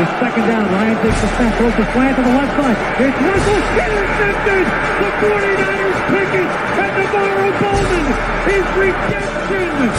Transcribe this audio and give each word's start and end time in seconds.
It 0.00 0.04
is 0.04 0.16
second 0.16 0.48
down. 0.48 0.64
Ryan 0.64 0.96
takes 1.04 1.20
the 1.20 1.28
snap, 1.36 1.52
throws 1.58 1.76
the 1.76 1.84
slant 1.92 2.16
to 2.16 2.22
the 2.22 2.32
left 2.32 2.56
side. 2.56 2.72
It's 3.04 3.20
Russell 3.20 3.60
intercepted. 3.84 4.64
The 4.96 5.10
49ers 5.20 6.00
pick 6.08 6.32
it, 6.40 6.48
and 6.80 6.92
NaVorro 6.96 7.48
Bowman 7.60 8.06
is 8.48 8.64
redemption. 8.80 9.92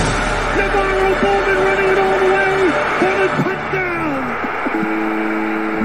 NaVorro 0.57 1.09
Bowman 1.21 1.57
running 1.61 1.89
it 1.93 1.99
all 2.01 2.17
the 2.17 2.29
way 2.33 2.57
for 2.97 3.13
the 3.21 3.29
touchdown. 3.45 4.21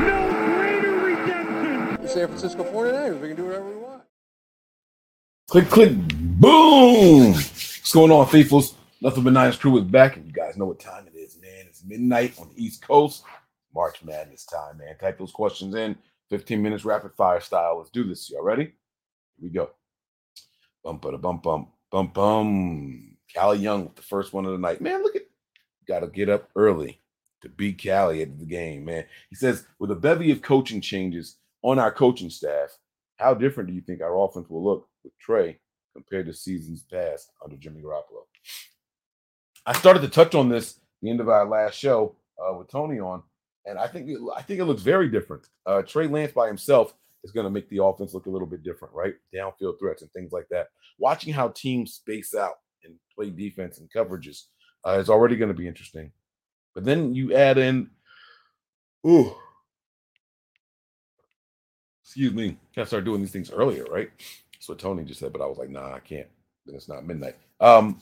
No 0.09 0.19
greater 0.57 0.97
redemption. 0.97 2.09
San 2.09 2.27
Francisco 2.29 2.65
49ers. 2.65 3.21
We 3.21 3.29
can 3.29 3.37
do 3.37 3.45
whatever 3.45 3.69
we 3.69 3.77
want. 3.77 4.03
Click, 5.51 5.69
click, 5.69 5.93
boom. 5.93 7.35
What's 7.35 7.93
going 7.93 8.11
on, 8.11 8.27
faithfuls? 8.29 8.77
Nothing 9.03 9.25
but 9.25 9.35
Niners 9.35 9.59
crew 9.59 9.77
is 9.77 9.85
back, 9.85 10.17
and 10.17 10.25
you 10.25 10.33
guys 10.33 10.57
know 10.57 10.65
what 10.65 10.81
time 10.81 11.07
it 11.07 11.15
is, 11.19 11.37
man. 11.39 11.67
It's 11.69 11.85
midnight 11.85 12.33
on 12.41 12.49
the 12.49 12.65
East 12.65 12.81
Coast. 12.81 13.23
March 13.77 14.03
Madness 14.03 14.45
time, 14.45 14.79
man. 14.79 14.97
Type 14.99 15.19
those 15.19 15.31
questions 15.31 15.77
in. 15.77 15.97
15 16.31 16.61
minutes 16.61 16.85
rapid 16.85 17.13
fire 17.17 17.41
style. 17.41 17.79
Let's 17.79 17.91
do 17.91 18.03
this. 18.03 18.29
Y'all 18.29 18.43
ready? 18.43 18.65
Here 18.65 18.73
we 19.43 19.51
go. 19.51 19.71
Bump, 20.83 21.03
bum, 21.03 21.21
bump 21.21 21.43
bump 21.45 21.69
bum, 21.91 22.11
bum. 22.13 23.17
Callie 23.35 23.59
Young 23.59 23.85
with 23.85 23.97
the 23.97 24.03
first 24.03 24.33
one 24.33 24.47
of 24.47 24.53
the 24.53 24.59
night. 24.59 24.81
Man, 24.81 25.03
look 25.03 25.17
at 25.17 25.23
got 25.87 26.01
to 26.01 26.09
get 26.09 26.29
up 26.29 26.49
early 26.57 27.01
to 27.43 27.49
beat 27.49 27.83
Callie 27.83 28.23
at 28.23 28.39
the 28.39 28.45
game, 28.45 28.85
man. 28.85 29.05
He 29.31 29.37
says, 29.37 29.67
with 29.79 29.91
a 29.91 29.95
bevy 29.97 30.31
of 30.33 30.43
coaching 30.43 30.81
changes 30.81 31.37
on 31.63 31.79
our 31.79 31.93
coaching 31.93 32.31
staff, 32.31 32.77
how 33.19 33.35
different 33.35 33.69
do 33.69 33.75
you 33.75 33.81
think 33.81 34.01
our 34.01 34.19
offense 34.19 34.49
will 34.49 34.65
look 34.65 34.89
with 35.05 35.17
Trey 35.19 35.59
compared 35.95 36.27
to 36.27 36.35
seasons 36.35 36.83
past 36.83 37.31
under 37.43 37.57
Jimmy 37.57 37.83
Garoppolo? 37.83 38.25
I 39.65 39.73
started 39.75 40.03
to 40.03 40.09
touch 40.09 40.35
on 40.35 40.49
this 40.49 40.81
the 41.03 41.11
end 41.11 41.21
of 41.21 41.29
our 41.29 41.47
last 41.47 41.75
show 41.75 42.17
uh, 42.39 42.55
with 42.55 42.69
Tony 42.71 42.99
on, 42.99 43.23
and 43.67 43.79
I 43.79 43.87
think 43.87 44.11
I 44.35 44.43
think 44.43 44.61
it 44.61 44.65
looks 44.65 44.83
very 44.83 45.09
different. 45.09 45.49
Uh, 45.67 45.83
Trey 45.83 46.07
Lance 46.07 46.33
by 46.33 46.47
himself 46.47 46.95
is 47.25 47.33
going 47.33 47.45
to 47.45 47.51
make 47.51 47.69
the 47.69 47.83
offense 47.83 48.15
look 48.15 48.27
a 48.27 48.31
little 48.31 48.47
bit 48.47 48.63
different, 48.63 48.95
right? 48.95 49.15
Downfield 49.35 49.79
threats 49.79 50.03
and 50.03 50.11
things 50.13 50.33
like 50.33 50.47
that. 50.51 50.69
Watching 50.99 51.33
how 51.33 51.49
teams 51.49 51.95
space 51.95 52.35
out 52.35 52.55
and 52.85 52.95
play 53.15 53.31
defense 53.31 53.79
and 53.79 53.91
coverages 53.91 54.45
uh, 54.87 54.99
is 54.99 55.11
already 55.11 55.37
going 55.37 55.49
to 55.49 55.55
be 55.55 55.67
interesting. 55.67 56.13
But 56.75 56.85
then 56.85 57.15
you 57.15 57.35
add 57.35 57.59
in, 57.59 57.91
ooh, 59.07 59.35
excuse 62.05 62.33
me, 62.33 62.57
gotta 62.75 62.87
start 62.87 63.05
doing 63.05 63.21
these 63.21 63.33
things 63.33 63.51
earlier, 63.51 63.85
right? 63.91 64.11
That's 64.53 64.69
what 64.69 64.79
Tony 64.79 65.05
just 65.05 65.21
said, 65.21 65.33
but 65.33 65.43
I 65.43 65.47
was 65.47 65.59
like, 65.59 65.71
nah, 65.71 65.95
I 65.95 66.01
can't. 66.01 66.29
Then 66.65 66.77
it's 66.77 66.89
not 66.89 67.05
midnight. 67.05 67.37
Um, 67.61 68.01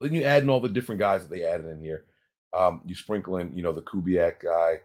then 0.00 0.12
you 0.12 0.24
add 0.24 0.42
in 0.42 0.50
all 0.50 0.60
the 0.60 0.68
different 0.68 0.98
guys 0.98 1.22
that 1.22 1.30
they 1.30 1.44
added 1.44 1.66
in 1.66 1.80
here. 1.80 2.04
Um, 2.52 2.80
you 2.86 2.94
sprinkle 2.94 3.38
in, 3.38 3.54
you 3.54 3.62
know, 3.62 3.72
the 3.72 3.82
Kubiak 3.82 4.40
guy, 4.40 4.80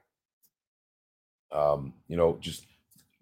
um, 1.52 1.94
you 2.08 2.18
know, 2.18 2.38
just 2.42 2.66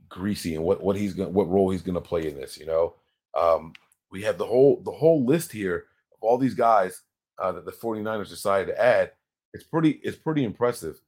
greasy 0.08 0.56
and 0.56 0.64
what 0.64 0.82
what 0.82 0.96
he's 0.96 1.14
gonna 1.14 1.30
what 1.30 1.50
role 1.50 1.70
he's 1.70 1.82
gonna 1.82 2.02
play 2.02 2.28
in 2.28 2.36
this, 2.36 2.58
you 2.58 2.66
know. 2.66 2.96
Um, 3.36 3.74
we 4.12 4.24
have 4.24 4.38
the 4.38 4.46
whole 4.46 4.82
the 4.84 4.92
whole 4.92 5.26
list 5.26 5.52
here 5.52 5.86
of 6.14 6.18
all 6.22 6.38
these 6.38 6.56
guys 6.56 7.02
uh, 7.38 7.52
that 7.52 7.66
the 7.66 7.72
49ers 7.72 8.30
decided 8.30 8.68
to 8.68 8.82
add. 8.82 9.12
It's 9.54 9.64
pretty 9.64 10.00
it's 10.04 10.18
pretty 10.18 10.44
impressive. 10.44 11.00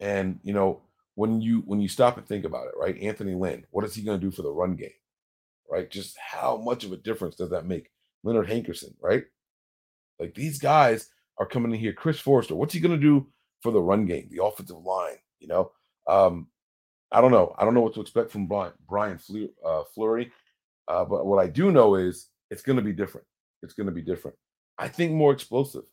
And 0.00 0.40
you 0.42 0.52
know, 0.52 0.80
when 1.14 1.40
you 1.40 1.62
when 1.66 1.80
you 1.80 1.88
stop 1.88 2.16
and 2.16 2.26
think 2.26 2.44
about 2.44 2.66
it, 2.66 2.74
right? 2.76 3.00
Anthony 3.00 3.34
Lynn, 3.34 3.66
what 3.70 3.84
is 3.84 3.94
he 3.94 4.02
gonna 4.02 4.18
do 4.18 4.30
for 4.30 4.42
the 4.42 4.50
run 4.50 4.74
game? 4.76 4.90
Right? 5.70 5.90
Just 5.90 6.16
how 6.18 6.56
much 6.56 6.84
of 6.84 6.92
a 6.92 6.96
difference 6.96 7.36
does 7.36 7.50
that 7.50 7.66
make? 7.66 7.90
Leonard 8.22 8.48
Hankerson, 8.48 8.94
right? 9.00 9.24
Like 10.18 10.34
these 10.34 10.58
guys 10.58 11.08
are 11.38 11.46
coming 11.46 11.72
in 11.72 11.78
here. 11.78 11.92
Chris 11.92 12.20
Foerster, 12.20 12.54
what's 12.54 12.74
he 12.74 12.80
going 12.80 12.98
to 12.98 13.00
do 13.00 13.26
for 13.62 13.72
the 13.72 13.80
run 13.80 14.06
game, 14.06 14.28
the 14.30 14.44
offensive 14.44 14.76
line? 14.76 15.16
You 15.40 15.48
know, 15.48 15.72
um, 16.08 16.48
I 17.12 17.20
don't 17.20 17.32
know. 17.32 17.54
I 17.58 17.64
don't 17.64 17.74
know 17.74 17.80
what 17.80 17.94
to 17.94 18.00
expect 18.00 18.30
from 18.30 18.46
Brian, 18.46 18.72
Brian 18.88 19.18
Fleur, 19.18 19.48
uh, 19.64 19.82
Fleury, 19.94 20.32
uh, 20.88 21.04
but 21.04 21.26
what 21.26 21.38
I 21.38 21.48
do 21.48 21.70
know 21.70 21.94
is 21.94 22.28
it's 22.50 22.62
going 22.62 22.76
to 22.76 22.82
be 22.82 22.92
different. 22.92 23.26
It's 23.62 23.74
going 23.74 23.86
to 23.86 23.92
be 23.92 24.02
different. 24.02 24.36
I 24.78 24.88
think 24.88 25.12
more 25.12 25.32
explosive. 25.32 25.84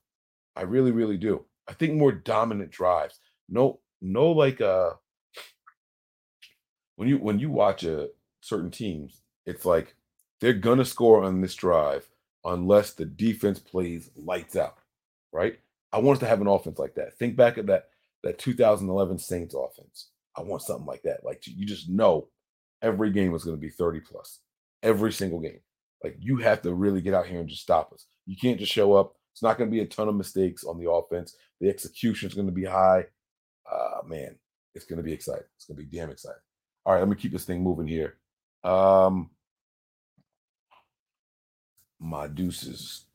I 0.56 0.64
really, 0.64 0.92
really 0.92 1.18
do. 1.18 1.46
I 1.68 1.74
think 1.74 1.94
more 1.94 2.12
dominant 2.12 2.72
drives. 2.72 3.20
No, 3.48 3.80
no, 4.02 4.32
like 4.32 4.60
uh, 4.62 4.92
when 6.96 7.08
you 7.08 7.18
when 7.18 7.40
you 7.40 7.50
watch 7.50 7.84
a 7.84 8.10
certain 8.42 8.72
teams, 8.72 9.22
it's 9.46 9.66
like 9.66 9.96
they're 10.40 10.54
gonna 10.54 10.86
score 10.86 11.24
on 11.24 11.42
this 11.42 11.56
drive 11.56 12.10
unless 12.44 12.94
the 12.94 13.06
defense 13.06 13.60
plays 13.60 14.10
lights 14.16 14.56
out 14.56 14.78
right? 15.32 15.58
I 15.94 16.00
want 16.00 16.18
us 16.18 16.20
to 16.22 16.28
have 16.28 16.42
an 16.42 16.48
offense 16.48 16.80
like 16.80 16.96
that. 16.96 17.18
Think 17.18 17.36
back 17.36 17.58
at 17.58 17.68
that 17.68 17.86
that 18.24 18.38
2011 18.38 19.20
Saints 19.20 19.56
offense. 19.56 20.10
I 20.38 20.42
want 20.42 20.62
something 20.62 20.86
like 20.86 21.02
that. 21.04 21.24
Like 21.24 21.44
you 21.46 21.66
just 21.66 21.90
know 21.90 22.28
every 22.82 23.12
game 23.12 23.34
is 23.34 23.44
going 23.44 23.58
to 23.58 23.62
be 23.62 23.70
30 23.70 24.02
plus. 24.02 24.40
Every 24.84 25.12
single 25.12 25.40
game. 25.40 25.60
Like 26.04 26.16
you 26.20 26.38
have 26.38 26.62
to 26.64 26.74
really 26.74 27.02
get 27.02 27.14
out 27.14 27.28
here 27.28 27.40
and 27.40 27.50
just 27.50 27.62
stop 27.62 27.92
us. 27.94 28.06
You 28.26 28.36
can't 28.36 28.60
just 28.60 28.72
show 28.72 28.94
up. 28.94 29.14
It's 29.34 29.44
not 29.44 29.58
going 29.58 29.70
to 29.70 29.76
be 29.76 29.82
a 29.82 29.86
ton 29.86 30.08
of 30.08 30.16
mistakes 30.16 30.64
on 30.64 30.78
the 30.78 30.90
offense. 30.90 31.36
The 31.60 31.70
execution 31.70 32.30
is 32.30 32.36
going 32.36 32.48
to 32.48 32.54
be 32.54 32.66
high. 32.66 33.06
Uh 33.72 34.02
man, 34.06 34.36
it's 34.76 34.86
going 34.86 34.98
to 34.98 35.04
be 35.04 35.14
exciting. 35.14 35.46
It's 35.56 35.66
going 35.66 35.78
to 35.78 35.84
be 35.84 35.98
damn 35.98 36.10
exciting. 36.10 36.42
All 36.86 36.94
right, 36.94 37.00
let 37.00 37.10
me 37.10 37.16
keep 37.16 37.32
this 37.32 37.46
thing 37.46 37.62
moving 37.62 37.88
here. 37.88 38.18
Um 38.64 39.30
my 42.00 42.28
deuces. 42.28 43.06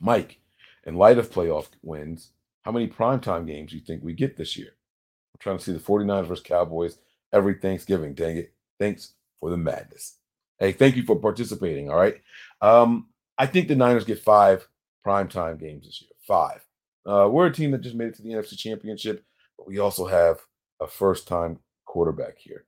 Mike, 0.00 0.40
in 0.88 0.96
light 0.96 1.18
of 1.18 1.30
playoff 1.30 1.68
wins, 1.82 2.30
how 2.62 2.72
many 2.72 2.88
primetime 2.88 3.46
games 3.46 3.70
do 3.70 3.76
you 3.76 3.84
think 3.84 4.02
we 4.02 4.14
get 4.14 4.38
this 4.38 4.56
year? 4.56 4.70
I'm 4.70 5.38
trying 5.38 5.58
to 5.58 5.62
see 5.62 5.72
the 5.72 5.78
49ers 5.78 6.26
versus 6.26 6.44
Cowboys 6.44 6.96
every 7.30 7.54
Thanksgiving. 7.54 8.14
Dang 8.14 8.38
it. 8.38 8.54
Thanks 8.80 9.12
for 9.38 9.50
the 9.50 9.58
madness. 9.58 10.16
Hey, 10.58 10.72
thank 10.72 10.96
you 10.96 11.02
for 11.04 11.16
participating. 11.16 11.90
All 11.90 11.96
right. 11.96 12.16
Um, 12.62 13.08
I 13.36 13.44
think 13.44 13.68
the 13.68 13.76
Niners 13.76 14.04
get 14.04 14.18
five 14.18 14.66
primetime 15.06 15.60
games 15.60 15.84
this 15.84 16.00
year. 16.00 16.10
Five. 16.26 16.64
Uh, 17.06 17.28
we're 17.30 17.46
a 17.46 17.52
team 17.52 17.70
that 17.72 17.82
just 17.82 17.94
made 17.94 18.08
it 18.08 18.16
to 18.16 18.22
the 18.22 18.30
NFC 18.30 18.56
Championship, 18.56 19.24
but 19.58 19.66
we 19.66 19.78
also 19.78 20.06
have 20.06 20.38
a 20.80 20.86
first 20.86 21.28
time 21.28 21.58
quarterback 21.84 22.38
here. 22.38 22.64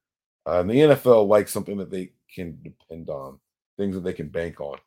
Uh, 0.46 0.60
and 0.60 0.70
the 0.70 0.74
NFL 0.74 1.26
likes 1.26 1.52
something 1.52 1.78
that 1.78 1.90
they 1.90 2.12
can 2.34 2.58
depend 2.62 3.08
on, 3.08 3.38
things 3.78 3.94
that 3.94 4.04
they 4.04 4.12
can 4.12 4.28
bank 4.28 4.60
on. 4.60 4.78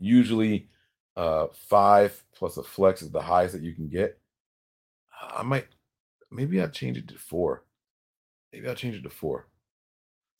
Usually, 0.00 0.68
uh, 1.16 1.46
five 1.68 2.22
plus 2.34 2.56
a 2.56 2.62
flex 2.62 3.02
is 3.02 3.10
the 3.10 3.22
highest 3.22 3.54
that 3.54 3.62
you 3.62 3.74
can 3.74 3.88
get. 3.88 4.18
I 5.20 5.42
might, 5.42 5.66
maybe 6.30 6.60
I'll 6.60 6.68
change 6.68 6.96
it 6.96 7.08
to 7.08 7.18
four. 7.18 7.64
Maybe 8.52 8.68
I'll 8.68 8.74
change 8.74 8.96
it 8.96 9.02
to 9.02 9.10
four. 9.10 9.48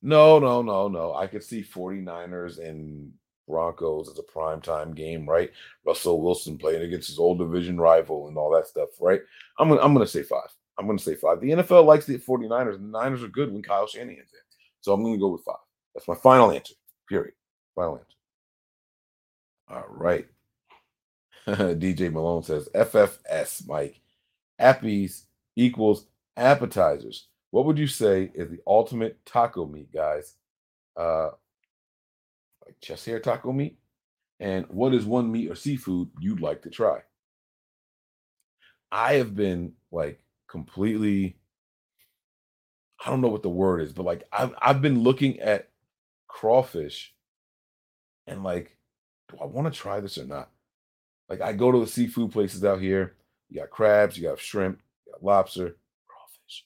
No, 0.03 0.39
no, 0.39 0.63
no, 0.63 0.89
no. 0.89 1.15
I 1.15 1.27
could 1.27 1.43
see 1.43 1.63
49ers 1.63 2.59
and 2.59 3.13
Broncos 3.49 4.09
as 4.09 4.19
a 4.19 4.23
prime 4.23 4.61
time 4.61 4.93
game, 4.93 5.29
right? 5.29 5.51
Russell 5.87 6.21
Wilson 6.21 6.59
playing 6.59 6.83
against 6.83 7.09
his 7.09 7.19
old 7.19 7.39
division 7.39 7.79
rival 7.79 8.29
and 8.29 8.37
all 8.37 8.51
that 8.53 8.67
stuff, 8.67 8.91
right? 9.01 9.21
I'm 9.59 9.69
gonna, 9.69 9.81
I'm 9.81 9.93
gonna 9.95 10.07
say 10.07 10.23
five. 10.23 10.49
I'm 10.79 10.87
gonna 10.87 10.99
say 10.99 11.15
five. 11.15 11.41
The 11.41 11.51
NFL 11.51 11.85
likes 11.85 12.07
the 12.07 12.19
49ers, 12.19 12.75
and 12.75 12.93
the 12.93 12.99
Niners 12.99 13.23
are 13.23 13.29
good 13.29 13.53
when 13.53 13.63
Kyle 13.63 13.87
Shanahan's 13.87 14.33
in. 14.33 14.41
So 14.81 14.93
I'm 14.93 15.03
gonna 15.03 15.19
go 15.19 15.29
with 15.29 15.45
five. 15.45 15.57
That's 15.95 16.09
my 16.09 16.17
final 16.17 16.51
answer. 16.51 16.75
Period. 17.09 17.35
Final 17.75 17.97
answer. 17.97 18.07
All 19.69 19.87
right. 19.89 20.27
DJ 21.49 22.13
Malone 22.13 22.43
says 22.43 22.69
FFS, 22.75 23.67
Mike. 23.67 24.01
Appies 24.61 25.25
equals 25.57 26.07
appetizers. 26.37 27.29
What 27.51 27.67
would 27.67 27.79
you 27.79 27.87
say 27.87 28.31
is 28.35 28.51
the 28.51 28.61
ultimate 28.67 29.25
taco 29.27 29.67
meat, 29.67 29.93
guys? 29.93 30.35
Uh, 30.97 31.31
like 32.65 32.81
chest 32.81 33.07
hair 33.07 33.21
taco 33.21 33.53
meat? 33.53 33.79
And 34.41 34.67
what 34.69 34.95
is 34.95 35.05
one 35.05 35.31
meat 35.31 35.51
or 35.51 35.55
seafood 35.55 36.11
you'd 36.21 36.41
like 36.41 36.63
to 36.63 36.71
try? 36.71 37.01
I 38.91 39.15
have 39.15 39.35
been 39.35 39.73
like 39.91 40.21
completely 40.49 41.37
I 43.05 43.11
don't 43.11 43.21
know 43.21 43.29
what 43.29 43.43
the 43.43 43.49
word 43.51 43.81
is, 43.83 43.93
but 43.93 44.05
like 44.07 44.25
I've 44.33 44.55
I've 44.63 44.81
been 44.83 45.03
looking 45.03 45.41
at 45.41 45.69
crawfish 46.27 47.15
and 48.27 48.43
like, 48.43 48.77
do 49.29 49.37
I 49.41 49.47
want 49.47 49.73
to 49.73 49.79
try 49.79 50.01
this 50.01 50.17
or 50.17 50.25
not? 50.25 50.51
Like 51.29 51.41
I 51.41 51.53
go 51.53 51.73
to 51.73 51.81
the 51.81 51.87
seafood 51.87 52.33
places 52.33 52.65
out 52.65 52.81
here. 52.81 53.15
You 53.49 53.61
got 53.61 53.71
crabs, 53.71 54.17
you 54.17 54.29
got 54.29 54.39
shrimp, 54.39 54.81
you 55.07 55.13
got 55.13 55.23
lobster, 55.23 55.77
crawfish. 56.07 56.65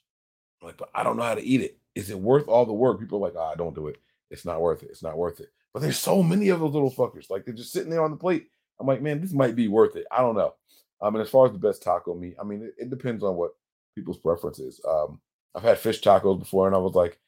I'm 0.60 0.68
like, 0.68 0.76
but 0.76 0.90
I 0.94 1.02
don't 1.02 1.16
know 1.16 1.22
how 1.22 1.34
to 1.34 1.44
eat 1.44 1.60
it. 1.60 1.78
Is 1.94 2.10
it 2.10 2.18
worth 2.18 2.48
all 2.48 2.66
the 2.66 2.72
work? 2.72 3.00
People 3.00 3.18
are 3.18 3.28
like, 3.28 3.36
ah, 3.36 3.54
don't 3.54 3.74
do 3.74 3.88
it. 3.88 3.96
It's 4.30 4.44
not 4.44 4.60
worth 4.60 4.82
it. 4.82 4.90
It's 4.90 5.02
not 5.02 5.18
worth 5.18 5.40
it. 5.40 5.48
But 5.72 5.82
there's 5.82 5.98
so 5.98 6.22
many 6.22 6.48
of 6.48 6.60
those 6.60 6.72
little 6.72 6.90
fuckers. 6.90 7.30
Like 7.30 7.44
they're 7.44 7.54
just 7.54 7.72
sitting 7.72 7.90
there 7.90 8.04
on 8.04 8.10
the 8.10 8.16
plate. 8.16 8.48
I'm 8.80 8.86
like, 8.86 9.02
man, 9.02 9.20
this 9.20 9.32
might 9.32 9.56
be 9.56 9.68
worth 9.68 9.96
it. 9.96 10.06
I 10.10 10.20
don't 10.20 10.36
know. 10.36 10.54
I 11.00 11.10
mean, 11.10 11.20
as 11.20 11.30
far 11.30 11.46
as 11.46 11.52
the 11.52 11.58
best 11.58 11.82
taco 11.82 12.14
meat, 12.14 12.36
I 12.40 12.44
mean, 12.44 12.62
it, 12.62 12.74
it 12.78 12.90
depends 12.90 13.22
on 13.22 13.36
what 13.36 13.52
people's 13.94 14.18
preference 14.18 14.58
is. 14.58 14.80
Um, 14.88 15.20
I've 15.54 15.62
had 15.62 15.78
fish 15.78 16.00
tacos 16.00 16.38
before, 16.38 16.66
and 16.66 16.74
I 16.76 16.78
was 16.78 16.94
like, 16.94 17.18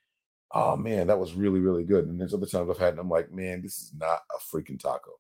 oh 0.53 0.77
man, 0.77 1.07
that 1.07 1.19
was 1.19 1.35
really, 1.35 1.61
really 1.61 1.85
good. 1.85 2.07
And 2.07 2.21
there's 2.21 2.35
other 2.35 2.47
times 2.47 2.71
I've 2.71 2.79
had, 2.79 2.91
and 2.91 3.01
I'm 3.01 3.09
like, 3.09 3.33
man, 3.33 3.63
this 3.63 3.79
is 3.79 3.93
not 3.99 4.21
a 4.35 4.57
freaking 4.57 4.79
taco. 4.79 5.13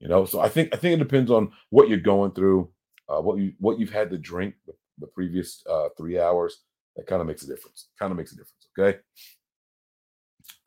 You 0.00 0.08
know, 0.08 0.24
so 0.24 0.40
I 0.40 0.48
think 0.48 0.74
I 0.74 0.78
think 0.78 0.94
it 0.94 1.04
depends 1.04 1.30
on 1.30 1.52
what 1.68 1.88
you're 1.88 1.98
going 1.98 2.32
through, 2.32 2.70
uh, 3.08 3.20
what 3.20 3.38
you 3.38 3.52
what 3.58 3.78
you've 3.78 3.92
had 3.92 4.10
to 4.10 4.18
drink 4.18 4.54
the, 4.66 4.72
the 4.98 5.06
previous 5.06 5.62
uh, 5.68 5.90
three 5.96 6.18
hours. 6.18 6.62
That 6.96 7.06
kind 7.06 7.20
of 7.20 7.28
makes 7.28 7.42
a 7.42 7.46
difference. 7.46 7.88
Kind 7.98 8.10
of 8.10 8.16
makes 8.16 8.32
a 8.32 8.36
difference. 8.36 8.68
Okay. 8.78 8.98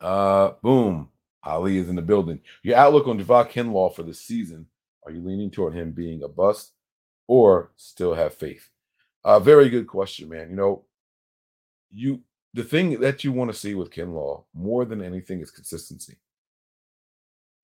Uh, 0.00 0.52
boom. 0.62 1.08
Ali 1.42 1.76
is 1.76 1.88
in 1.88 1.96
the 1.96 2.02
building. 2.02 2.40
Your 2.62 2.76
outlook 2.76 3.06
on 3.06 3.22
Javon 3.22 3.50
Kinlaw 3.50 3.94
for 3.94 4.02
the 4.02 4.14
season. 4.14 4.66
Are 5.04 5.12
you 5.12 5.20
leaning 5.20 5.50
toward 5.50 5.74
him 5.74 5.92
being 5.92 6.22
a 6.22 6.28
bust 6.28 6.72
or 7.26 7.72
still 7.76 8.14
have 8.14 8.34
faith? 8.34 8.70
Uh, 9.24 9.40
very 9.40 9.68
good 9.68 9.86
question, 9.86 10.28
man. 10.28 10.48
You 10.48 10.56
know, 10.56 10.84
you 11.90 12.20
the 12.54 12.64
thing 12.64 13.00
that 13.00 13.24
you 13.24 13.32
want 13.32 13.50
to 13.50 13.56
see 13.56 13.74
with 13.74 13.90
Kinlaw 13.90 14.44
more 14.54 14.84
than 14.84 15.02
anything 15.02 15.40
is 15.40 15.50
consistency. 15.50 16.16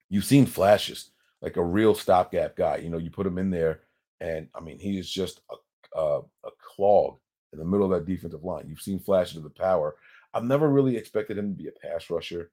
You've 0.09 0.25
seen 0.25 0.47
flashes 0.47 1.11
like 1.43 1.57
a 1.57 1.65
real 1.65 1.95
stopgap 1.95 2.57
guy. 2.57 2.77
You 2.77 2.91
know, 2.91 2.99
you 2.99 3.11
put 3.11 3.27
him 3.27 3.39
in 3.39 3.51
there, 3.51 3.81
and 4.21 4.49
I 4.55 4.61
mean, 4.61 4.79
he 4.79 4.99
is 4.99 5.11
just 5.11 5.41
a, 5.51 5.99
a, 5.99 6.19
a 6.21 6.51
clog 6.75 7.19
in 7.53 7.59
the 7.59 7.65
middle 7.65 7.93
of 7.93 7.99
that 7.99 8.11
defensive 8.11 8.45
line. 8.45 8.67
You've 8.69 8.83
seen 8.83 9.01
flashes 9.01 9.39
of 9.39 9.43
the 9.43 9.51
power. 9.51 9.97
I've 10.33 10.45
never 10.45 10.69
really 10.69 10.97
expected 10.97 11.39
him 11.39 11.51
to 11.51 11.63
be 11.63 11.69
a 11.69 11.73
pass 11.73 12.09
rusher. 12.11 12.51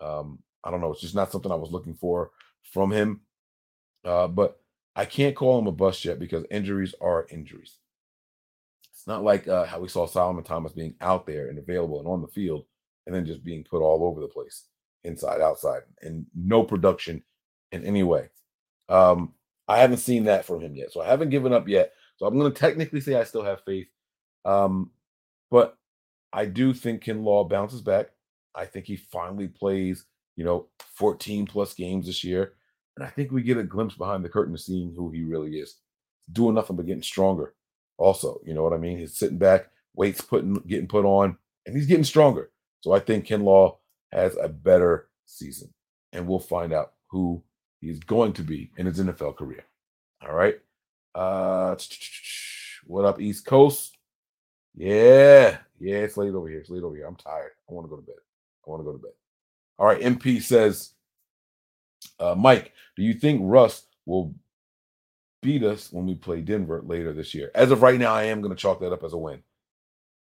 Um, 0.00 0.40
I 0.62 0.70
don't 0.70 0.80
know. 0.80 0.92
It's 0.92 1.00
just 1.00 1.14
not 1.14 1.32
something 1.32 1.50
I 1.50 1.56
was 1.56 1.70
looking 1.70 1.94
for 1.94 2.32
from 2.72 2.90
him. 2.90 3.20
Uh, 4.04 4.28
but 4.28 4.60
I 4.94 5.04
can't 5.04 5.36
call 5.36 5.58
him 5.58 5.66
a 5.66 5.72
bust 5.72 6.04
yet 6.04 6.18
because 6.18 6.44
injuries 6.50 6.94
are 7.00 7.26
injuries. 7.30 7.78
It's 8.92 9.06
not 9.06 9.24
like 9.24 9.48
uh, 9.48 9.64
how 9.64 9.80
we 9.80 9.88
saw 9.88 10.06
Solomon 10.06 10.44
Thomas 10.44 10.72
being 10.72 10.94
out 11.00 11.26
there 11.26 11.48
and 11.48 11.58
available 11.58 12.00
and 12.00 12.08
on 12.08 12.22
the 12.22 12.28
field 12.28 12.64
and 13.06 13.14
then 13.14 13.26
just 13.26 13.44
being 13.44 13.64
put 13.64 13.82
all 13.82 14.04
over 14.04 14.20
the 14.20 14.28
place, 14.28 14.64
inside, 15.04 15.40
outside, 15.40 15.82
and 16.02 16.26
no 16.34 16.62
production 16.62 17.22
in 17.72 17.84
any 17.84 18.02
way. 18.02 18.28
Um, 18.88 19.32
I 19.68 19.78
haven't 19.78 19.98
seen 19.98 20.24
that 20.24 20.44
from 20.44 20.60
him 20.60 20.76
yet. 20.76 20.92
So 20.92 21.00
I 21.00 21.06
haven't 21.06 21.30
given 21.30 21.52
up 21.52 21.68
yet. 21.68 21.92
So 22.16 22.26
I'm 22.26 22.38
going 22.38 22.52
to 22.52 22.58
technically 22.58 23.00
say 23.00 23.14
I 23.14 23.24
still 23.24 23.44
have 23.44 23.62
faith. 23.64 23.88
Um, 24.44 24.90
but 25.50 25.76
I 26.32 26.46
do 26.46 26.72
think 26.72 27.04
Kinlaw 27.04 27.48
bounces 27.48 27.80
back. 27.80 28.10
I 28.54 28.64
think 28.64 28.86
he 28.86 28.96
finally 28.96 29.48
plays, 29.48 30.04
you 30.36 30.44
know, 30.44 30.66
14 30.94 31.46
plus 31.46 31.74
games 31.74 32.06
this 32.06 32.24
year. 32.24 32.54
And 32.96 33.04
I 33.04 33.10
think 33.10 33.30
we 33.30 33.42
get 33.42 33.58
a 33.58 33.62
glimpse 33.62 33.94
behind 33.94 34.24
the 34.24 34.28
curtain 34.28 34.54
of 34.54 34.60
seeing 34.60 34.94
who 34.94 35.10
he 35.10 35.22
really 35.22 35.58
is. 35.58 35.76
Doing 36.32 36.54
nothing 36.54 36.76
but 36.76 36.86
getting 36.86 37.02
stronger. 37.02 37.54
Also, 37.98 38.40
you 38.44 38.54
know 38.54 38.62
what 38.62 38.72
I 38.72 38.78
mean? 38.78 38.98
He's 38.98 39.16
sitting 39.16 39.38
back, 39.38 39.70
weights 39.94 40.20
putting 40.20 40.54
getting 40.66 40.88
put 40.88 41.04
on, 41.04 41.36
and 41.66 41.76
he's 41.76 41.86
getting 41.86 42.04
stronger. 42.04 42.50
So 42.80 42.92
I 42.92 43.00
think 43.00 43.26
Kinlaw 43.26 43.76
has 44.12 44.36
a 44.36 44.48
better 44.48 45.08
season. 45.26 45.72
And 46.12 46.26
we'll 46.26 46.38
find 46.38 46.72
out 46.72 46.92
who 47.10 47.42
he's 47.86 48.00
going 48.00 48.32
to 48.34 48.42
be 48.42 48.70
in 48.76 48.86
his 48.86 48.98
NFL 48.98 49.36
career. 49.36 49.64
All 50.22 50.34
right. 50.34 50.58
Uh 51.14 51.76
what 52.86 53.04
up, 53.04 53.20
East 53.20 53.46
Coast? 53.46 53.96
Yeah, 54.76 55.58
yeah, 55.80 55.96
it's 55.96 56.16
late 56.16 56.34
over 56.34 56.48
here. 56.48 56.60
It's 56.60 56.70
late 56.70 56.82
over 56.82 56.94
here. 56.94 57.06
I'm 57.06 57.16
tired. 57.16 57.52
I 57.68 57.72
want 57.72 57.86
to 57.86 57.90
go 57.90 57.96
to 57.96 58.02
bed. 58.02 58.16
I 58.66 58.70
want 58.70 58.80
to 58.80 58.84
go 58.84 58.92
to 58.92 58.98
bed. 58.98 59.12
All 59.78 59.86
right, 59.86 60.00
MP 60.00 60.40
says, 60.42 60.92
uh, 62.20 62.34
Mike, 62.34 62.72
do 62.96 63.02
you 63.02 63.14
think 63.14 63.40
Russ 63.42 63.86
will 64.04 64.34
beat 65.42 65.64
us 65.64 65.92
when 65.92 66.06
we 66.06 66.14
play 66.14 66.40
Denver 66.40 66.82
later 66.84 67.12
this 67.12 67.34
year? 67.34 67.50
As 67.54 67.70
of 67.70 67.82
right 67.82 67.98
now, 67.98 68.14
I 68.14 68.24
am 68.24 68.40
going 68.40 68.54
to 68.54 68.60
chalk 68.60 68.80
that 68.80 68.92
up 68.92 69.04
as 69.04 69.12
a 69.12 69.18
win. 69.18 69.42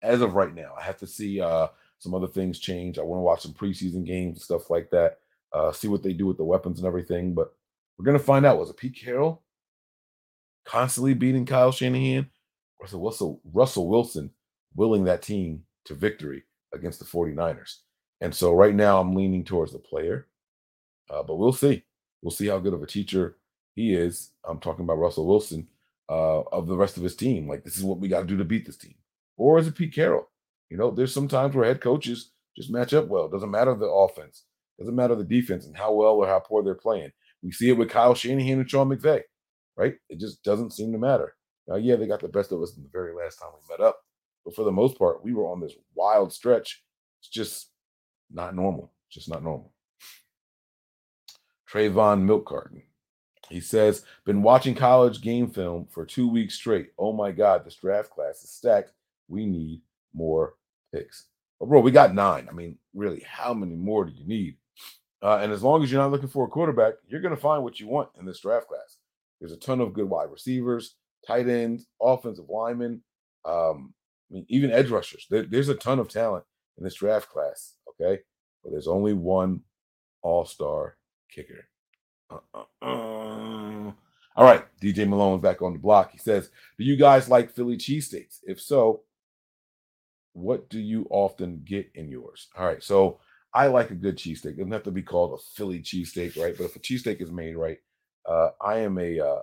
As 0.01 0.21
of 0.21 0.35
right 0.35 0.53
now, 0.53 0.73
I 0.77 0.83
have 0.83 0.97
to 0.97 1.07
see 1.07 1.41
uh, 1.41 1.67
some 1.99 2.13
other 2.13 2.27
things 2.27 2.59
change. 2.59 2.97
I 2.97 3.03
want 3.03 3.19
to 3.19 3.23
watch 3.23 3.41
some 3.41 3.53
preseason 3.53 4.05
games 4.05 4.37
and 4.37 4.41
stuff 4.41 4.69
like 4.69 4.89
that, 4.91 5.19
uh, 5.55 5.71
see 5.71 5.87
what 5.87 6.03
they 6.03 6.13
do 6.13 6.25
with 6.25 6.37
the 6.37 6.43
weapons 6.43 6.79
and 6.79 6.87
everything. 6.87 7.33
But 7.33 7.53
we're 7.97 8.11
to 8.11 8.19
find 8.19 8.45
out. 8.45 8.59
Was 8.59 8.69
it 8.69 8.77
Pete 8.77 8.99
Carroll 8.99 9.41
constantly 10.65 11.13
beating 11.13 11.45
Kyle 11.45 11.71
Shanahan? 11.71 12.29
Or 12.79 12.83
Russell, 12.83 13.01
Russell, 13.01 13.41
Russell 13.53 13.87
Wilson 13.87 14.31
willing 14.75 15.05
that 15.05 15.21
team 15.21 15.63
to 15.85 15.93
victory 15.93 16.43
against 16.73 16.99
the 16.99 17.05
49ers? 17.05 17.77
And 18.19 18.35
so 18.35 18.53
right 18.53 18.75
now 18.75 18.99
I'm 18.99 19.15
leaning 19.15 19.45
towards 19.45 19.71
the 19.71 19.79
player, 19.79 20.27
uh, 21.09 21.23
but 21.23 21.35
we'll 21.35 21.53
see. 21.53 21.83
We'll 22.21 22.31
see 22.31 22.47
how 22.47 22.59
good 22.59 22.73
of 22.73 22.83
a 22.83 22.87
teacher 22.87 23.37
he 23.75 23.93
is. 23.93 24.31
I'm 24.43 24.59
talking 24.59 24.83
about 24.83 24.97
Russell 24.97 25.27
Wilson 25.27 25.67
uh, 26.09 26.41
of 26.41 26.67
the 26.67 26.75
rest 26.75 26.97
of 26.97 27.03
his 27.03 27.15
team. 27.15 27.47
Like 27.47 27.63
this 27.63 27.77
is 27.77 27.83
what 27.83 27.99
we 27.99 28.09
got 28.09 28.21
to 28.21 28.27
do 28.27 28.37
to 28.37 28.45
beat 28.45 28.65
this 28.65 28.77
team. 28.77 28.95
Or 29.37 29.57
is 29.57 29.67
it 29.67 29.75
Pete 29.75 29.93
Carroll? 29.93 30.29
You 30.69 30.77
know, 30.77 30.91
there's 30.91 31.13
some 31.13 31.27
times 31.27 31.55
where 31.55 31.65
head 31.65 31.81
coaches 31.81 32.31
just 32.57 32.71
match 32.71 32.93
up 32.93 33.07
well. 33.07 33.29
Doesn't 33.29 33.51
matter 33.51 33.75
the 33.75 33.85
offense, 33.85 34.43
doesn't 34.79 34.95
matter 34.95 35.15
the 35.15 35.23
defense 35.23 35.65
and 35.65 35.75
how 35.75 35.93
well 35.93 36.13
or 36.15 36.27
how 36.27 36.39
poor 36.39 36.63
they're 36.63 36.75
playing. 36.75 37.11
We 37.41 37.51
see 37.51 37.69
it 37.69 37.77
with 37.77 37.89
Kyle 37.89 38.15
Shanahan 38.15 38.59
and 38.59 38.69
Sean 38.69 38.89
McVay, 38.89 39.21
right? 39.77 39.95
It 40.09 40.19
just 40.19 40.43
doesn't 40.43 40.73
seem 40.73 40.91
to 40.91 40.97
matter. 40.97 41.35
Now, 41.67 41.75
yeah, 41.75 41.95
they 41.95 42.07
got 42.07 42.21
the 42.21 42.27
best 42.27 42.51
of 42.51 42.61
us 42.61 42.75
in 42.75 42.83
the 42.83 42.89
very 42.89 43.13
last 43.13 43.39
time 43.39 43.49
we 43.53 43.75
met 43.75 43.85
up, 43.85 43.99
but 44.43 44.55
for 44.55 44.63
the 44.63 44.71
most 44.71 44.97
part, 44.97 45.23
we 45.23 45.33
were 45.33 45.47
on 45.47 45.59
this 45.59 45.73
wild 45.93 46.31
stretch. 46.33 46.83
It's 47.21 47.29
just 47.29 47.69
not 48.31 48.55
normal. 48.55 48.91
Just 49.09 49.29
not 49.29 49.43
normal. 49.43 49.71
Trayvon 51.71 52.21
Milk 52.23 52.45
Carton. 52.45 52.83
He 53.49 53.59
says, 53.59 54.03
been 54.25 54.41
watching 54.41 54.73
college 54.73 55.21
game 55.21 55.49
film 55.49 55.87
for 55.91 56.05
two 56.05 56.27
weeks 56.27 56.55
straight. 56.55 56.89
Oh 56.97 57.13
my 57.13 57.31
God, 57.31 57.63
this 57.63 57.75
draft 57.75 58.09
class 58.09 58.43
is 58.43 58.49
stacked. 58.49 58.91
We 59.27 59.45
need 59.45 59.81
more 60.13 60.55
picks. 60.93 61.27
But 61.59 61.69
bro, 61.69 61.79
we 61.81 61.91
got 61.91 62.13
nine. 62.13 62.47
I 62.49 62.53
mean, 62.53 62.77
really, 62.93 63.23
how 63.25 63.53
many 63.53 63.75
more 63.75 64.05
do 64.05 64.13
you 64.13 64.25
need? 64.27 64.57
Uh, 65.21 65.39
and 65.41 65.51
as 65.51 65.63
long 65.63 65.81
as 65.81 65.91
you're 65.91 66.01
not 66.01 66.11
looking 66.11 66.27
for 66.27 66.45
a 66.45 66.49
quarterback, 66.49 66.93
you're 67.07 67.21
going 67.21 67.35
to 67.35 67.41
find 67.41 67.63
what 67.63 67.79
you 67.79 67.87
want 67.87 68.09
in 68.19 68.25
this 68.25 68.39
draft 68.39 68.67
class. 68.67 68.97
There's 69.39 69.51
a 69.51 69.57
ton 69.57 69.81
of 69.81 69.93
good 69.93 70.09
wide 70.09 70.31
receivers, 70.31 70.95
tight 71.25 71.47
ends, 71.47 71.87
offensive 72.01 72.49
linemen, 72.49 73.01
um, 73.45 73.93
I 74.29 74.33
mean, 74.33 74.45
even 74.49 74.71
edge 74.71 74.89
rushers. 74.89 75.27
There, 75.29 75.43
there's 75.43 75.69
a 75.69 75.75
ton 75.75 75.99
of 75.99 76.09
talent 76.09 76.45
in 76.77 76.83
this 76.83 76.95
draft 76.95 77.29
class. 77.29 77.73
Okay, 77.89 78.21
but 78.63 78.71
there's 78.71 78.87
only 78.87 79.13
one 79.13 79.61
All 80.21 80.45
Star 80.45 80.97
kicker. 81.31 81.67
Uh-uh-uh. 82.29 83.91
All 84.37 84.43
right, 84.43 84.65
DJ 84.81 85.07
Malone's 85.07 85.41
back 85.41 85.61
on 85.61 85.73
the 85.73 85.79
block. 85.79 86.11
He 86.11 86.17
says, 86.17 86.49
"Do 86.77 86.83
you 86.83 86.97
guys 86.97 87.29
like 87.29 87.51
Philly 87.51 87.77
cheesesteaks? 87.77 88.39
If 88.43 88.59
so, 88.59 89.03
what 90.33 90.69
do 90.69 90.79
you 90.79 91.07
often 91.09 91.61
get 91.63 91.89
in 91.93 92.09
yours?" 92.09 92.47
All 92.57 92.65
right, 92.65 92.83
so 92.83 93.19
I 93.55 93.67
like 93.67 93.89
a 93.89 93.95
good 93.95 94.17
cheesesteak. 94.17 94.45
It 94.45 94.57
doesn't 94.57 94.71
have 94.73 94.83
to 94.83 94.91
be 94.91 95.01
called 95.01 95.39
a 95.39 95.43
Philly 95.55 95.79
cheesesteak, 95.79 96.37
right? 96.37 96.55
But 96.57 96.65
if 96.65 96.75
a 96.75 96.79
cheesesteak 96.79 97.21
is 97.21 97.31
made 97.31 97.55
right, 97.55 97.77
uh, 98.27 98.49
I 98.61 98.79
am 98.79 98.97
a 98.99 99.19
uh, 99.19 99.39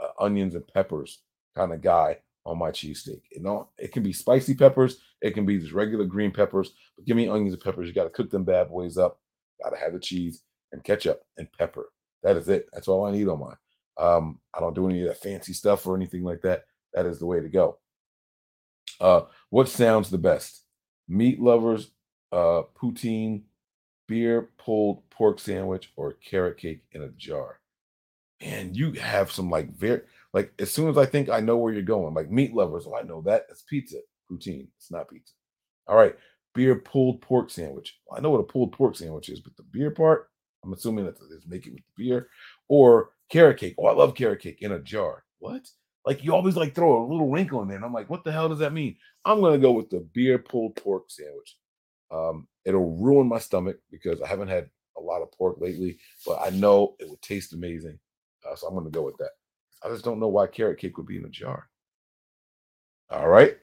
uh, 0.00 0.08
onions 0.20 0.54
and 0.54 0.66
peppers 0.68 1.18
kind 1.56 1.72
of 1.72 1.82
guy 1.82 2.18
on 2.44 2.58
my 2.58 2.70
cheesesteak. 2.70 3.22
You 3.32 3.42
know, 3.42 3.68
it 3.76 3.92
can 3.92 4.04
be 4.04 4.12
spicy 4.12 4.54
peppers, 4.54 4.98
it 5.20 5.34
can 5.34 5.44
be 5.44 5.58
just 5.58 5.72
regular 5.72 6.04
green 6.04 6.30
peppers, 6.30 6.70
but 6.96 7.06
give 7.06 7.16
me 7.16 7.28
onions 7.28 7.54
and 7.54 7.62
peppers. 7.62 7.88
You 7.88 7.94
got 7.94 8.04
to 8.04 8.10
cook 8.10 8.30
them 8.30 8.44
bad 8.44 8.68
boys 8.68 8.96
up. 8.98 9.18
Got 9.62 9.70
to 9.70 9.78
have 9.78 9.94
the 9.94 9.98
cheese 9.98 10.42
and 10.70 10.84
ketchup 10.84 11.22
and 11.36 11.48
pepper. 11.58 11.90
That 12.22 12.36
is 12.36 12.48
it. 12.48 12.68
That's 12.72 12.86
all 12.86 13.04
I 13.04 13.10
need 13.10 13.26
on 13.26 13.40
mine. 13.40 13.56
Um, 13.98 14.38
I 14.54 14.60
don't 14.60 14.74
do 14.74 14.88
any 14.88 15.02
of 15.02 15.08
that 15.08 15.20
fancy 15.20 15.54
stuff 15.54 15.86
or 15.86 15.96
anything 15.96 16.22
like 16.22 16.42
that. 16.42 16.64
That 16.94 17.06
is 17.06 17.18
the 17.18 17.26
way 17.26 17.40
to 17.40 17.48
go. 17.48 17.78
Uh, 19.00 19.22
what 19.50 19.68
sounds 19.68 20.08
the 20.10 20.18
best? 20.18 20.62
Meat 21.08 21.40
lovers, 21.40 21.90
uh, 22.32 22.62
poutine, 22.80 23.42
beer 24.08 24.50
pulled 24.58 25.08
pork 25.10 25.38
sandwich, 25.40 25.92
or 25.96 26.14
carrot 26.14 26.58
cake 26.58 26.82
in 26.92 27.02
a 27.02 27.08
jar. 27.08 27.60
man, 28.40 28.74
you 28.74 28.92
have 28.92 29.32
some 29.32 29.50
like 29.50 29.74
very 29.76 30.02
like 30.32 30.52
as 30.58 30.70
soon 30.72 30.88
as 30.88 30.98
I 30.98 31.06
think 31.06 31.28
I 31.30 31.40
know 31.40 31.56
where 31.56 31.72
you're 31.72 31.82
going, 31.82 32.14
like 32.14 32.30
meat 32.30 32.54
lovers, 32.54 32.84
oh, 32.86 32.96
I 32.96 33.02
know 33.02 33.22
that 33.22 33.46
it's 33.50 33.62
pizza 33.62 33.98
poutine. 34.30 34.68
It's 34.76 34.90
not 34.90 35.08
pizza. 35.08 35.32
All 35.88 35.96
right, 35.96 36.16
beer 36.54 36.76
pulled 36.76 37.20
pork 37.22 37.50
sandwich. 37.50 37.98
Well, 38.06 38.18
I 38.18 38.22
know 38.22 38.30
what 38.30 38.40
a 38.40 38.44
pulled 38.44 38.72
pork 38.72 38.96
sandwich 38.96 39.28
is, 39.28 39.40
but 39.40 39.56
the 39.56 39.62
beer 39.62 39.90
part, 39.90 40.28
I'm 40.64 40.72
assuming 40.72 41.06
that 41.06 41.16
it's 41.30 41.46
make 41.46 41.66
it 41.66 41.74
with 41.74 41.82
the 41.96 42.04
beer 42.04 42.28
or 42.68 43.10
carrot 43.30 43.58
cake. 43.58 43.76
Oh, 43.78 43.86
I 43.86 43.94
love 43.94 44.14
carrot 44.14 44.40
cake 44.40 44.62
in 44.62 44.72
a 44.72 44.78
jar. 44.80 45.24
What? 45.38 45.68
Like 46.04 46.22
you 46.22 46.34
always 46.34 46.56
like 46.56 46.74
throw 46.74 47.04
a 47.04 47.08
little 47.10 47.30
wrinkle 47.30 47.62
in 47.62 47.68
there, 47.68 47.76
and 47.76 47.84
I'm 47.84 47.92
like, 47.92 48.10
what 48.10 48.24
the 48.24 48.32
hell 48.32 48.48
does 48.48 48.60
that 48.60 48.72
mean? 48.72 48.96
I'm 49.24 49.40
gonna 49.40 49.58
go 49.58 49.72
with 49.72 49.90
the 49.90 50.06
beer 50.12 50.38
pulled 50.38 50.76
pork 50.76 51.04
sandwich. 51.08 51.56
Um, 52.10 52.46
it'll 52.64 52.96
ruin 52.96 53.28
my 53.28 53.38
stomach 53.38 53.78
because 53.90 54.22
I 54.22 54.28
haven't 54.28 54.48
had 54.48 54.68
a 54.96 55.00
lot 55.00 55.22
of 55.22 55.32
pork 55.32 55.56
lately, 55.60 55.98
but 56.26 56.40
I 56.40 56.50
know 56.50 56.96
it 56.98 57.08
would 57.08 57.22
taste 57.22 57.52
amazing. 57.52 57.98
Uh, 58.48 58.54
so 58.54 58.66
I'm 58.66 58.74
going 58.74 58.86
to 58.86 58.90
go 58.90 59.02
with 59.02 59.16
that. 59.18 59.30
I 59.84 59.88
just 59.88 60.04
don't 60.04 60.20
know 60.20 60.28
why 60.28 60.46
carrot 60.46 60.78
cake 60.78 60.96
would 60.96 61.06
be 61.06 61.18
in 61.18 61.24
a 61.24 61.30
jar. 61.30 61.68
All 63.10 63.28
right. 63.28 63.56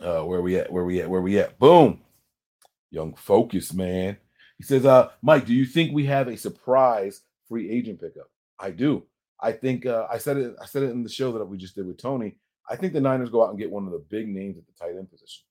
Uh, 0.00 0.22
where 0.22 0.42
we 0.42 0.58
at? 0.58 0.72
Where 0.72 0.84
we 0.84 1.00
at? 1.00 1.08
Where 1.08 1.20
we 1.20 1.38
at? 1.38 1.58
Boom. 1.58 2.00
Young 2.90 3.14
focus, 3.14 3.72
man. 3.72 4.16
He 4.58 4.64
says, 4.64 4.86
uh, 4.86 5.10
Mike, 5.22 5.46
do 5.46 5.54
you 5.54 5.66
think 5.66 5.92
we 5.92 6.06
have 6.06 6.28
a 6.28 6.36
surprise 6.36 7.22
free 7.48 7.70
agent 7.70 8.00
pickup? 8.00 8.30
I 8.58 8.70
do. 8.70 9.04
I 9.40 9.52
think 9.52 9.84
uh, 9.84 10.06
I 10.10 10.18
said 10.18 10.38
it. 10.38 10.56
I 10.60 10.66
said 10.66 10.82
it 10.82 10.90
in 10.90 11.02
the 11.02 11.08
show 11.08 11.32
that 11.32 11.44
we 11.44 11.58
just 11.58 11.74
did 11.74 11.86
with 11.86 11.98
Tony. 11.98 12.36
I 12.68 12.76
think 12.76 12.92
the 12.92 13.00
Niners 13.00 13.30
go 13.30 13.44
out 13.44 13.50
and 13.50 13.58
get 13.58 13.70
one 13.70 13.86
of 13.86 13.92
the 13.92 14.04
big 14.08 14.28
names 14.28 14.56
at 14.56 14.66
the 14.66 14.72
tight 14.72 14.96
end 14.96 15.10
position. 15.10 15.44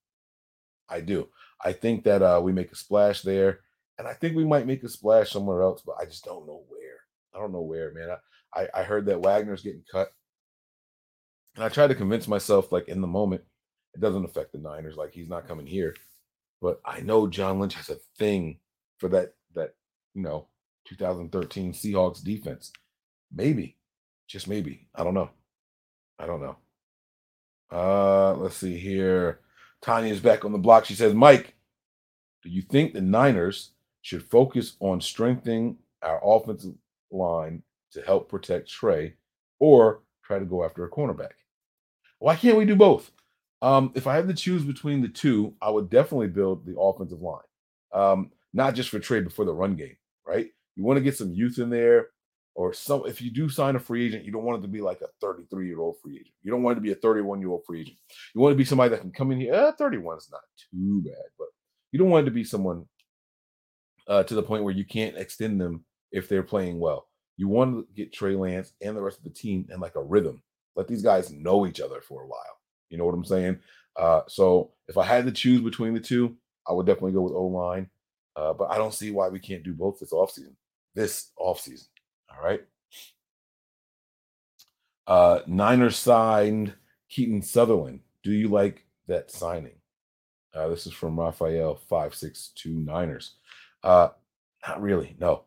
I 0.90 1.02
do. 1.02 1.28
I 1.64 1.74
think 1.74 2.04
that 2.04 2.22
uh, 2.22 2.42
we 2.44 2.52
make 2.52 2.72
a 2.72 2.76
splash 2.76 3.22
there, 3.22 3.60
and 3.98 4.08
I 4.08 4.14
think 4.14 4.36
we 4.36 4.46
might 4.46 4.68
make 4.68 4.84
a 4.84 4.90
splash 4.90 5.32
somewhere 5.32 5.62
else, 5.62 5.82
but 5.86 5.96
I 6.00 6.06
just 6.06 6.26
don't 6.26 6.48
know 6.48 6.64
where. 6.68 7.00
I 7.34 7.40
don't 7.40 7.52
know 7.52 7.62
where, 7.62 7.94
man. 7.94 8.10
I, 8.54 8.62
I, 8.62 8.82
I 8.82 8.84
heard 8.84 9.06
that 9.08 9.22
Wagner's 9.22 9.62
getting 9.62 9.84
cut. 9.92 10.10
And 11.56 11.64
I 11.64 11.70
tried 11.70 11.88
to 11.88 11.96
convince 11.96 12.28
myself, 12.28 12.72
like 12.72 12.88
in 12.90 13.02
the 13.02 13.08
moment, 13.08 13.42
it 13.94 14.02
doesn't 14.02 14.26
affect 14.26 14.52
the 14.52 14.58
Niners. 14.60 14.98
Like 14.98 15.14
he's 15.14 15.30
not 15.30 15.48
coming 15.48 15.66
here. 15.66 15.96
But 16.62 16.82
I 16.86 17.02
know 17.02 17.28
John 17.28 17.60
Lynch 17.60 17.76
has 17.76 17.90
a 17.90 17.98
thing 18.18 18.60
for 18.98 19.10
that, 19.10 19.34
that, 19.56 19.74
you 20.14 20.22
know, 20.22 20.48
2013 20.86 21.74
Seahawks 21.74 22.24
defense. 22.24 22.72
Maybe. 23.34 23.78
Just 24.28 24.48
maybe. 24.48 24.88
I 24.96 25.04
don't 25.04 25.14
know. 25.14 25.30
I 26.20 26.26
don't 26.26 26.42
know. 26.42 26.58
Uh 27.72 28.34
let's 28.36 28.58
see 28.58 28.78
here. 28.78 29.40
Tanya's 29.86 30.20
back 30.20 30.44
on 30.44 30.52
the 30.52 30.58
block. 30.58 30.86
She 30.86 30.96
says, 30.96 31.14
Mike, 31.14 31.54
do 32.44 32.50
you 32.50 32.62
think 32.62 32.94
the 32.94 33.02
Niners 33.02 33.72
should 34.02 34.24
focus 34.24 34.76
on 34.80 35.00
strengthening 35.00 35.78
our 36.02 36.20
offensive 36.24 36.74
line 37.12 37.64
to 37.92 38.02
help 38.02 38.30
protect 38.30 38.70
Trey 38.70 39.14
or 39.60 40.02
try 40.24 40.40
to 40.40 40.46
go 40.46 40.64
after 40.64 40.86
a 40.86 40.90
cornerback. 40.90 41.32
Why 42.20 42.36
can't 42.36 42.58
we 42.58 42.66
do 42.66 42.76
both? 42.76 43.12
Um, 43.62 43.92
if 43.96 44.08
I 44.08 44.16
had 44.16 44.28
to 44.28 44.34
choose 44.34 44.64
between 44.64 45.02
the 45.02 45.08
two, 45.08 45.54
I 45.62 45.70
would 45.70 45.90
definitely 45.90 46.28
build 46.28 46.66
the 46.66 46.78
offensive 46.80 47.22
line. 47.22 47.40
Um, 47.94 48.32
not 48.54 48.76
just 48.76 48.90
for 48.90 49.00
Trey, 49.00 49.22
but 49.22 49.34
for 49.34 49.46
the 49.46 49.54
run 49.54 49.76
game, 49.76 49.96
right? 50.26 50.50
You 50.76 50.84
want 50.84 50.98
to 50.98 51.04
get 51.04 51.18
some 51.18 51.34
youth 51.34 51.58
in 51.58 51.70
there, 51.70 52.10
or 52.56 52.74
some 52.74 53.04
if 53.06 53.22
you 53.22 53.30
do 53.30 53.50
sign 53.50 53.76
a 53.76 53.80
free 53.80 54.08
agent, 54.08 54.26
you 54.26 54.32
don't 54.32 54.44
want 54.44 54.60
it 54.60 54.62
to 54.64 54.68
be 54.68 54.82
like 54.82 55.02
a 55.02 55.08
33 55.22 55.68
year 55.68 55.80
old 55.80 55.98
free 56.02 56.16
agent. 56.16 56.34
You 56.42 56.52
don't 56.52 56.64
want 56.64 56.74
it 56.74 56.80
to 56.80 56.82
be 56.82 56.94
a 56.94 56.96
31 56.96 57.42
year 57.42 57.50
old 57.50 57.66
free 57.66 57.82
agent. 57.82 57.98
You 58.34 58.42
want 58.42 58.54
to 58.54 58.58
be 58.58 58.66
somebody 58.66 58.90
that 58.90 59.02
can 59.02 59.12
come 59.12 59.32
in 59.32 59.40
here. 59.40 59.54
Eh, 59.54 59.72
31 59.78 60.18
is 60.18 60.30
not 60.32 60.42
too 60.72 61.02
bad, 61.02 61.24
but 61.38 61.48
you 61.92 62.00
don't 62.00 62.10
want 62.10 62.24
it 62.24 62.30
to 62.30 62.36
be 62.36 62.44
someone 62.44 62.86
uh, 64.08 64.24
to 64.24 64.36
the 64.36 64.44
point 64.44 64.64
where 64.64 64.74
you 64.74 64.86
can't 64.86 65.18
extend 65.18 65.60
them 65.60 65.84
if 66.12 66.30
they're 66.30 66.44
playing 66.44 66.80
well. 66.80 67.08
You 67.38 67.50
want 67.50 67.76
to 67.76 67.94
get 67.94 68.14
Trey 68.14 68.36
Lance 68.36 68.72
and 68.82 68.96
the 68.96 69.02
rest 69.02 69.18
of 69.18 69.26
the 69.26 69.30
team 69.30 69.68
in 69.70 69.80
like 69.80 69.96
a 69.96 70.04
rhythm. 70.04 70.42
Let 70.76 70.88
these 70.88 71.02
guys 71.02 71.32
know 71.32 71.68
each 71.68 71.82
other 71.82 72.02
for 72.02 72.24
a 72.24 72.28
while. 72.28 72.60
You 72.90 72.98
know 72.98 73.06
what 73.06 73.16
I'm 73.16 73.26
saying? 73.26 73.60
Uh, 73.98 74.22
so 74.28 74.72
if 74.88 74.98
I 74.98 75.04
had 75.04 75.26
to 75.26 75.32
choose 75.32 75.62
between 75.62 75.94
the 75.94 76.00
two, 76.00 76.36
I 76.68 76.74
would 76.74 76.86
definitely 76.86 77.14
go 77.14 77.22
with 77.22 77.34
O 77.34 77.46
line. 77.48 77.90
Uh, 78.36 78.54
but 78.54 78.70
I 78.70 78.78
don't 78.78 78.94
see 78.94 79.12
why 79.12 79.30
we 79.30 79.40
can't 79.40 79.64
do 79.64 79.74
both 79.74 80.00
this 80.00 80.12
offseason. 80.12 80.56
This 80.94 81.32
offseason. 81.40 81.88
All 82.36 82.44
right. 82.44 82.62
Uh, 85.08 85.40
Niners 85.48 85.98
signed 85.98 86.74
Keaton 87.10 87.42
Sutherland. 87.42 88.02
Do 88.24 88.32
you 88.32 88.48
like 88.48 88.86
that 89.08 89.32
signing? 89.32 89.76
Uh, 90.54 90.68
this 90.70 90.88
is 90.88 90.94
from 90.94 91.20
Raphael 91.20 91.76
562 91.76 92.70
Niners. 92.70 93.36
Uh, 93.84 94.10
not 94.68 94.82
really. 94.82 95.16
No, 95.20 95.44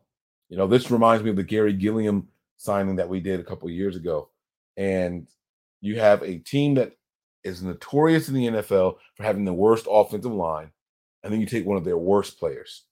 you 0.49 0.57
know, 0.57 0.67
this 0.67 0.91
reminds 0.91 1.23
me 1.23 1.29
of 1.29 1.35
the 1.35 1.43
Garry 1.43 1.73
Gilliam 1.73 2.27
signing 2.57 2.95
that 2.97 3.09
we 3.09 3.19
did 3.19 3.39
a 3.39 3.43
couple 3.43 3.69
years 3.69 3.95
ago. 3.95 4.29
And 4.77 5.27
you 5.81 5.99
have 5.99 6.23
a 6.23 6.37
team 6.37 6.75
that 6.75 6.93
is 7.43 7.63
notorious 7.63 8.29
in 8.29 8.35
the 8.35 8.47
NFL 8.47 8.97
for 9.15 9.23
having 9.23 9.45
the 9.45 9.53
worst 9.53 9.87
offensive 9.89 10.31
line, 10.31 10.71
and 11.23 11.31
then 11.31 11.39
you 11.39 11.45
take 11.45 11.65
one 11.65 11.77
of 11.77 11.85
their 11.85 11.97
worst 11.97 12.39
players, 12.39 12.83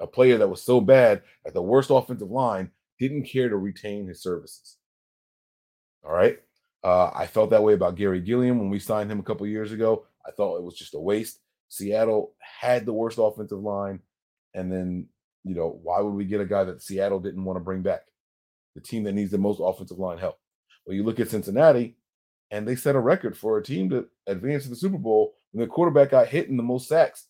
a 0.00 0.06
player 0.06 0.38
that 0.38 0.48
was 0.48 0.62
so 0.62 0.80
bad 0.80 1.22
at 1.46 1.54
the 1.54 1.62
worst 1.62 1.90
offensive 1.90 2.30
line 2.30 2.70
didn't 2.98 3.24
care 3.24 3.48
to 3.48 3.56
retain 3.56 4.06
his 4.06 4.22
services. 4.22 4.76
All 6.04 6.12
right. 6.12 6.38
Uh, 6.84 7.10
I 7.14 7.26
felt 7.26 7.50
that 7.50 7.62
way 7.62 7.74
about 7.74 7.96
Garry 7.96 8.20
Gilliam 8.20 8.58
when 8.58 8.70
we 8.70 8.78
signed 8.78 9.10
him 9.10 9.18
a 9.18 9.24
couple 9.24 9.46
years 9.46 9.72
ago. 9.72 10.06
I 10.26 10.30
thought 10.30 10.56
it 10.56 10.62
was 10.62 10.76
just 10.76 10.94
a 10.94 11.00
waste. 11.00 11.40
Seattle 11.68 12.34
had 12.38 12.86
the 12.86 12.92
worst 12.92 13.18
offensive 13.20 13.58
line, 13.58 14.00
and 14.54 14.70
then 14.70 15.08
you 15.46 15.54
know, 15.54 15.78
why 15.82 16.00
would 16.00 16.14
we 16.14 16.24
get 16.24 16.40
a 16.40 16.46
guy 16.46 16.64
that 16.64 16.82
Seattle 16.82 17.20
didn't 17.20 17.44
want 17.44 17.56
to 17.56 17.64
bring 17.64 17.82
back? 17.82 18.02
The 18.74 18.80
team 18.80 19.04
that 19.04 19.12
needs 19.12 19.30
the 19.30 19.38
most 19.38 19.60
offensive 19.62 19.98
line 19.98 20.18
help. 20.18 20.38
Well, 20.84 20.96
you 20.96 21.04
look 21.04 21.20
at 21.20 21.30
Cincinnati, 21.30 21.96
and 22.50 22.66
they 22.66 22.76
set 22.76 22.96
a 22.96 23.00
record 23.00 23.36
for 23.36 23.56
a 23.56 23.62
team 23.62 23.88
to 23.90 24.06
advance 24.26 24.64
to 24.64 24.70
the 24.70 24.76
Super 24.76 24.98
Bowl 24.98 25.34
when 25.52 25.64
the 25.64 25.72
quarterback 25.72 26.10
got 26.10 26.28
hit 26.28 26.48
in 26.48 26.56
the 26.56 26.62
most 26.62 26.88
sacks 26.88 27.26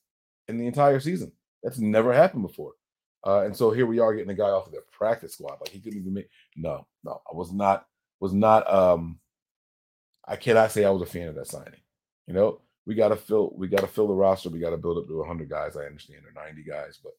in 0.49 0.59
the 0.59 0.67
entire 0.67 1.01
season. 1.01 1.33
That's 1.63 1.79
never 1.79 2.13
happened 2.13 2.43
before. 2.43 2.73
Uh, 3.25 3.43
and 3.43 3.57
so 3.57 3.71
here 3.71 3.87
we 3.87 3.99
are 3.99 4.15
getting 4.15 4.31
a 4.31 4.35
guy 4.35 4.51
off 4.51 4.67
of 4.67 4.73
their 4.73 4.83
practice 4.93 5.35
squad. 5.35 5.59
Like 5.61 5.71
he 5.71 5.81
couldn't 5.81 6.01
even 6.01 6.15
make 6.15 6.29
no, 6.57 6.87
no, 7.05 7.21
I 7.31 7.35
was 7.35 7.53
not, 7.53 7.87
was 8.21 8.33
not 8.33 8.73
um 8.73 9.19
I 10.27 10.37
cannot 10.37 10.73
say 10.73 10.85
I 10.85 10.91
was 10.91 11.03
a 11.03 11.07
fan 11.07 11.29
of 11.29 11.35
that 11.37 11.47
signing. 11.47 11.81
You 12.27 12.35
know, 12.35 12.61
we 12.85 12.95
gotta 12.95 13.17
fill 13.17 13.53
we 13.57 13.69
gotta 13.69 13.87
fill 13.87 14.09
the 14.09 14.15
roster, 14.15 14.49
we 14.49 14.59
gotta 14.59 14.77
build 14.77 14.99
up 14.99 15.09
to 15.09 15.23
hundred 15.25 15.49
guys. 15.49 15.77
I 15.77 15.85
understand 15.85 16.25
or 16.25 16.33
90 16.33 16.63
guys, 16.63 16.99
but 17.03 17.13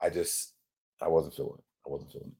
I 0.00 0.10
just 0.10 0.54
I 1.00 1.08
wasn't 1.08 1.34
feeling 1.34 1.58
it. 1.58 1.64
I 1.86 1.90
wasn't 1.90 2.12
feeling 2.12 2.28
it. 2.28 2.36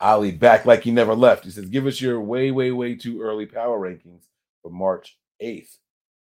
Ali 0.00 0.32
back 0.32 0.64
like 0.64 0.82
he 0.82 0.90
never 0.90 1.14
left. 1.14 1.44
He 1.44 1.50
says, 1.50 1.66
give 1.66 1.86
us 1.86 2.00
your 2.00 2.20
way, 2.20 2.50
way, 2.50 2.70
way 2.70 2.94
too 2.94 3.20
early 3.20 3.46
power 3.46 3.78
rankings 3.78 4.24
for 4.62 4.70
March 4.70 5.18
8th. 5.42 5.76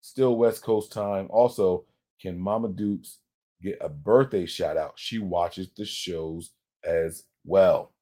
Still 0.01 0.35
West 0.35 0.63
Coast 0.63 0.91
time. 0.91 1.27
Also, 1.29 1.85
can 2.21 2.37
Mama 2.37 2.67
Dukes 2.67 3.19
get 3.63 3.77
a 3.81 3.89
birthday 3.89 4.45
shout 4.45 4.77
out? 4.77 4.93
She 4.95 5.19
watches 5.19 5.69
the 5.75 5.85
shows 5.85 6.51
as 6.83 7.23
well. 7.45 7.93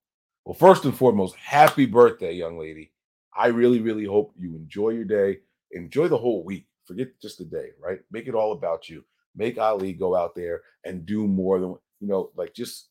Well, 0.46 0.56
first 0.56 0.86
and 0.86 0.96
foremost, 0.96 1.36
happy 1.36 1.86
birthday, 1.86 2.34
young 2.34 2.58
lady. 2.58 2.92
I 3.36 3.48
really, 3.48 3.80
really 3.80 4.06
hope 4.06 4.34
you 4.38 4.56
enjoy 4.56 4.90
your 4.90 5.06
day. 5.06 5.40
Enjoy 5.72 6.08
the 6.08 6.18
whole 6.18 6.44
week. 6.44 6.68
Forget 6.86 7.10
just 7.22 7.38
the 7.38 7.46
day, 7.46 7.70
right? 7.82 8.00
Make 8.12 8.28
it 8.28 8.36
all 8.36 8.52
about 8.52 8.90
you 8.90 9.04
make 9.36 9.58
Ali 9.58 9.94
go 9.94 10.16
out 10.16 10.36
there 10.36 10.62
and 10.86 11.06
do 11.06 11.28
more 11.28 11.60
than 11.60 11.76
you 12.00 12.08
know, 12.08 12.32
like 12.36 12.54
just 12.54 12.90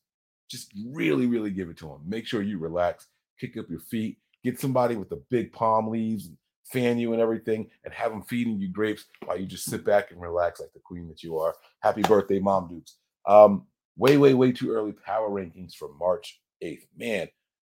just 0.49 0.73
really, 0.89 1.27
really 1.27 1.51
give 1.51 1.69
it 1.69 1.77
to 1.77 1.89
him. 1.89 2.01
Make 2.05 2.27
sure 2.27 2.41
you 2.41 2.57
relax, 2.57 3.07
kick 3.39 3.57
up 3.57 3.69
your 3.69 3.79
feet, 3.79 4.17
get 4.43 4.59
somebody 4.59 4.95
with 4.95 5.09
the 5.09 5.23
big 5.29 5.53
palm 5.53 5.87
leaves 5.87 6.27
and 6.27 6.37
fan 6.71 6.97
you 6.97 7.13
and 7.13 7.21
everything, 7.21 7.69
and 7.83 7.93
have 7.93 8.11
them 8.11 8.23
feeding 8.23 8.59
you 8.59 8.69
grapes 8.69 9.05
while 9.25 9.39
you 9.39 9.45
just 9.45 9.65
sit 9.65 9.85
back 9.85 10.11
and 10.11 10.21
relax 10.21 10.59
like 10.59 10.73
the 10.73 10.79
queen 10.79 11.07
that 11.07 11.23
you 11.23 11.37
are. 11.37 11.55
Happy 11.81 12.01
birthday, 12.01 12.39
Mom 12.39 12.67
Dukes. 12.67 12.97
Um, 13.25 13.65
way, 13.97 14.17
way, 14.17 14.33
way 14.33 14.51
too 14.51 14.71
early 14.71 14.93
power 14.93 15.29
rankings 15.29 15.75
for 15.75 15.89
March 15.99 16.41
8th. 16.63 16.87
Man, 16.97 17.27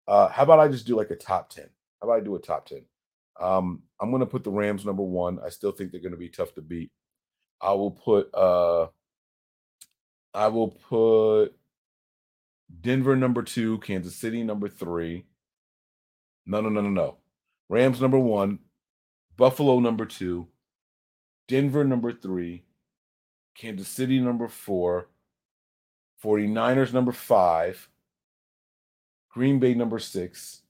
uh, 0.07 0.29
how 0.29 0.43
about 0.43 0.61
I 0.61 0.69
just 0.69 0.87
do 0.87 0.97
like 0.97 1.11
a 1.11 1.17
top 1.17 1.51
10? 1.51 1.65
How 2.01 2.09
about 2.09 2.21
I 2.21 2.25
do 2.25 2.37
a 2.37 2.41
top 2.41 2.67
10? 2.67 2.83
Um, 3.41 3.83
I'm 4.01 4.11
going 4.11 4.21
to 4.21 4.27
put 4.27 4.45
the 4.45 4.51
Rams 4.51 4.85
number 4.85 5.03
one. 5.03 5.39
I 5.45 5.49
still 5.49 5.73
think 5.73 5.93
they're 5.93 6.01
going 6.01 6.13
to 6.13 6.19
be 6.19 6.29
tough 6.29 6.55
to 6.55 6.63
beat. 6.63 6.91
I 7.61 7.73
will 7.73 7.91
put 7.91 8.35
uh 8.35 8.87
I 10.33 10.49
will 10.49 10.69
put 10.69 11.51
Denver 12.81 13.17
number 13.17 13.43
two, 13.43 13.79
Kansas 13.79 14.17
City 14.17 14.43
number 14.45 14.69
three. 14.69 15.27
No, 16.47 16.61
no, 16.61 16.69
no, 16.69 16.81
no, 16.81 16.91
no. 16.91 17.17
Rams 17.69 18.01
number 18.01 18.19
one, 18.19 18.61
Buffalo 19.41 19.81
number 19.81 20.05
two, 20.05 20.49
Denver 21.49 21.83
number 21.83 22.13
three, 22.13 22.63
Kansas 23.55 23.89
City 23.89 24.21
number 24.21 24.49
four, 24.49 25.09
49ers 26.23 26.93
number 26.93 27.11
five, 27.11 27.89
Green 29.31 29.59
Bay 29.59 29.73
number 29.73 29.99
six, 29.99 30.61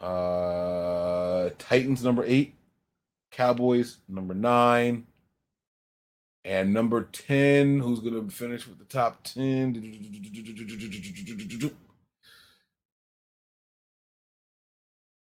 Uh, 0.00 1.50
Titans 1.58 2.04
number 2.04 2.22
eight, 2.24 2.54
Cowboys 3.32 3.96
number 4.08 4.34
nine, 4.34 5.08
And 6.44 6.72
number 6.72 7.02
10, 7.02 7.80
who's 7.80 7.98
going 7.98 8.14
to 8.14 8.32
finish 8.32 8.68
with 8.68 8.78
the 8.78 8.84
top 8.84 9.24
10? 9.24 9.72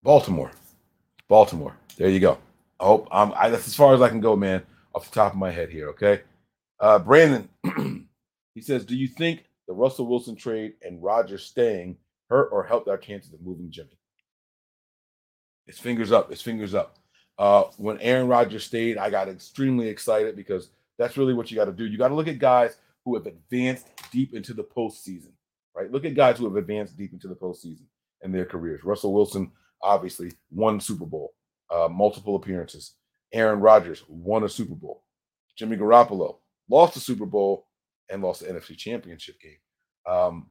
Baltimore. 0.04 0.52
Baltimore. 1.28 1.76
There 1.98 2.10
you 2.10 2.20
go. 2.20 2.38
I 2.80 2.86
hope 2.86 3.08
I'm 3.12 3.34
I, 3.34 3.50
that's 3.50 3.68
as 3.68 3.76
far 3.76 3.94
as 3.94 4.02
I 4.02 4.10
can 4.10 4.22
go, 4.22 4.36
man, 4.36 4.64
off 4.96 5.10
the 5.10 5.16
top 5.16 5.34
of 5.34 5.38
my 5.38 5.52
head 5.52 5.70
here. 5.70 5.90
Okay. 5.90 6.22
Uh 6.80 7.00
Brandon, 7.00 7.50
he 8.56 8.62
says, 8.62 8.86
Do 8.86 8.96
you 8.96 9.08
think 9.08 9.46
the 9.68 9.74
Russell 9.74 10.08
Wilson 10.08 10.36
trade 10.36 10.74
and 10.82 11.04
Rodgers 11.04 11.44
staying 11.44 11.98
hurt 12.30 12.50
or 12.52 12.64
helped 12.64 12.88
our 12.88 12.98
chances 12.98 13.34
of 13.34 13.42
moving 13.42 13.72
Jimmy? 13.72 13.98
It's 15.68 15.80
fingers 15.80 16.12
up. 16.12 16.32
It's 16.32 16.42
fingers 16.42 16.74
up. 16.74 16.98
Uh, 17.38 17.64
when 17.78 18.00
Aaron 18.00 18.28
Rodgers 18.28 18.66
stayed, 18.66 18.98
I 18.98 19.10
got 19.10 19.30
extremely 19.30 19.88
excited 19.88 20.36
because 20.36 20.70
that's 20.98 21.16
really 21.16 21.34
what 21.34 21.50
you 21.50 21.56
got 21.56 21.66
to 21.66 21.72
do. 21.72 21.86
You 21.86 21.98
got 21.98 22.10
to 22.10 22.16
look 22.16 22.28
at 22.28 22.40
guys 22.40 22.76
who 23.06 23.16
have 23.16 23.26
advanced 23.28 23.88
deep 24.12 24.34
into 24.34 24.54
the 24.54 24.64
postseason, 24.64 25.32
right? 25.76 25.92
Look 25.92 26.06
at 26.06 26.16
guys 26.16 26.38
who 26.38 26.46
have 26.46 26.58
advanced 26.58 26.98
deep 26.98 27.14
into 27.14 27.28
the 27.28 27.36
postseason 27.36 27.86
in 28.24 28.32
their 28.32 28.46
careers. 28.46 28.84
Russell 28.84 29.14
Wilson, 29.14 29.52
obviously, 29.82 30.34
won 30.52 30.80
Super 30.80 31.06
Bowl, 31.06 31.34
uh, 31.72 31.88
multiple 31.90 32.36
appearances. 32.36 32.94
Aaron 33.34 33.60
Rodgers 33.60 34.04
won 34.08 34.44
a 34.44 34.50
Super 34.50 34.76
Bowl. 34.76 35.04
Jimmy 35.56 35.78
Garoppolo 35.78 36.38
lost 36.70 36.94
the 36.94 37.00
Super 37.00 37.26
Bowl 37.26 37.68
and 38.10 38.22
lost 38.22 38.42
the 38.42 38.48
NFC 38.48 38.78
Championship 38.78 39.40
game. 39.40 39.58
Um, 40.08 40.48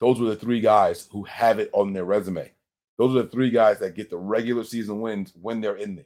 those 0.00 0.18
were 0.18 0.28
the 0.28 0.36
three 0.36 0.60
guys 0.60 1.08
who 1.12 1.24
have 1.24 1.58
it 1.58 1.70
on 1.72 1.92
their 1.92 2.04
resume. 2.04 2.50
Those 2.98 3.16
are 3.16 3.22
the 3.22 3.28
three 3.28 3.50
guys 3.50 3.78
that 3.80 3.94
get 3.94 4.10
the 4.10 4.16
regular 4.16 4.64
season 4.64 5.00
wins 5.00 5.32
when 5.40 5.60
they're 5.60 5.76
in 5.76 5.96
there, 5.96 6.04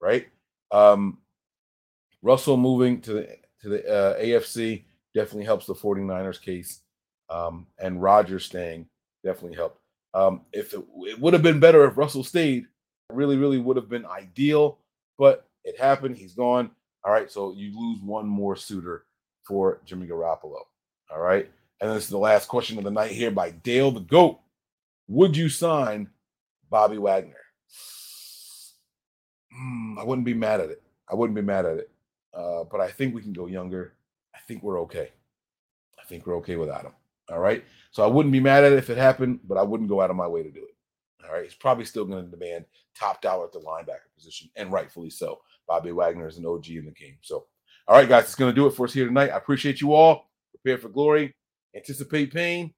right? 0.00 0.28
Um, 0.70 1.18
Russell 2.22 2.56
moving 2.56 3.00
to 3.02 3.12
the 3.12 3.36
to 3.62 3.68
the 3.68 3.88
uh, 3.88 4.18
AFC 4.20 4.84
definitely 5.14 5.44
helps 5.44 5.66
the 5.66 5.74
49ers 5.74 6.40
case. 6.40 6.80
Um, 7.28 7.66
and 7.78 8.02
Rodgers 8.02 8.44
staying 8.44 8.86
definitely 9.24 9.56
helped. 9.56 9.79
Um, 10.12 10.42
if 10.52 10.74
it, 10.74 10.80
it 11.02 11.20
would 11.20 11.32
have 11.34 11.42
been 11.42 11.60
better 11.60 11.84
if 11.84 11.96
Russell 11.96 12.24
stayed, 12.24 12.66
really, 13.12 13.36
really 13.36 13.58
would 13.58 13.76
have 13.76 13.88
been 13.88 14.06
ideal, 14.06 14.78
but 15.18 15.46
it 15.64 15.78
happened. 15.78 16.16
He's 16.16 16.34
gone. 16.34 16.70
All 17.04 17.12
right, 17.12 17.30
so 17.30 17.52
you 17.52 17.78
lose 17.78 18.00
one 18.02 18.26
more 18.26 18.56
suitor 18.56 19.04
for 19.44 19.80
Jimmy 19.84 20.06
Garoppolo. 20.06 20.62
All 21.10 21.20
right, 21.20 21.50
and 21.80 21.90
this 21.90 22.04
is 22.04 22.10
the 22.10 22.18
last 22.18 22.48
question 22.48 22.78
of 22.78 22.84
the 22.84 22.90
night 22.90 23.12
here 23.12 23.30
by 23.30 23.50
Dale 23.50 23.90
the 23.90 24.00
Goat. 24.00 24.40
Would 25.08 25.36
you 25.36 25.48
sign 25.48 26.08
Bobby 26.68 26.98
Wagner? 26.98 27.34
Mm, 29.52 29.98
I 29.98 30.04
wouldn't 30.04 30.24
be 30.24 30.34
mad 30.34 30.60
at 30.60 30.70
it. 30.70 30.82
I 31.10 31.14
wouldn't 31.14 31.34
be 31.34 31.42
mad 31.42 31.66
at 31.66 31.78
it. 31.78 31.90
Uh, 32.32 32.64
but 32.64 32.80
I 32.80 32.90
think 32.90 33.14
we 33.14 33.22
can 33.22 33.32
go 33.32 33.46
younger. 33.46 33.94
I 34.34 34.38
think 34.46 34.62
we're 34.62 34.80
okay. 34.82 35.10
I 35.98 36.04
think 36.04 36.26
we're 36.26 36.36
okay 36.36 36.56
without 36.56 36.84
him. 36.84 36.92
All 37.30 37.38
right. 37.38 37.64
So 37.92 38.02
I 38.02 38.06
wouldn't 38.06 38.32
be 38.32 38.40
mad 38.40 38.64
at 38.64 38.72
it 38.72 38.78
if 38.78 38.90
it 38.90 38.98
happened, 38.98 39.40
but 39.44 39.58
I 39.58 39.62
wouldn't 39.62 39.88
go 39.88 40.00
out 40.00 40.10
of 40.10 40.16
my 40.16 40.26
way 40.26 40.42
to 40.42 40.50
do 40.50 40.64
it. 40.64 41.24
All 41.26 41.32
right. 41.32 41.44
He's 41.44 41.54
probably 41.54 41.84
still 41.84 42.04
going 42.04 42.24
to 42.24 42.30
demand 42.30 42.64
top 42.98 43.22
dollar 43.22 43.46
at 43.46 43.52
the 43.52 43.60
linebacker 43.60 44.12
position, 44.16 44.50
and 44.56 44.72
rightfully 44.72 45.10
so. 45.10 45.40
Bobby 45.66 45.92
Wagner 45.92 46.26
is 46.26 46.38
an 46.38 46.46
OG 46.46 46.68
in 46.70 46.84
the 46.86 46.90
game. 46.90 47.18
So, 47.22 47.46
all 47.86 47.96
right, 47.96 48.08
guys, 48.08 48.24
it's 48.24 48.34
going 48.34 48.50
to 48.50 48.54
do 48.54 48.66
it 48.66 48.72
for 48.72 48.86
us 48.86 48.92
here 48.92 49.06
tonight. 49.06 49.30
I 49.30 49.36
appreciate 49.36 49.80
you 49.80 49.94
all. 49.94 50.30
Prepare 50.62 50.78
for 50.78 50.88
glory, 50.88 51.34
anticipate 51.74 52.32
pain, 52.32 52.74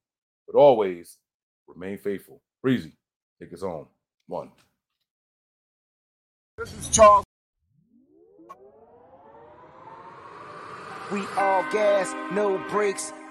but 0.47 0.59
always 0.59 1.17
remain 1.67 1.99
faithful. 1.99 2.43
Breezy, 2.63 2.97
take 3.41 3.53
us 3.53 3.63
home. 3.63 3.87
One. 4.27 4.51
This 6.59 6.73
is 6.79 6.89
Charles. 6.91 7.25
We 11.11 11.27
all 11.37 11.63
gas, 11.73 12.15
no 12.33 12.59
brakes, 12.71 13.13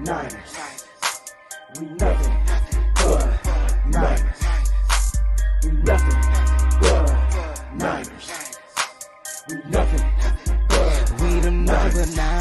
Niners. 0.00 0.84
We 1.80 1.86
nothing 1.86 2.36
but 2.94 3.40
Niners. 3.88 4.42
We 5.64 5.70
nothing 5.72 6.20
but 6.80 7.74
Niners. 7.74 8.28
We 9.48 9.56
nothing 9.70 10.06
but 10.68 11.20
We 11.20 11.40
don't 11.40 11.64
nothing. 11.64 12.37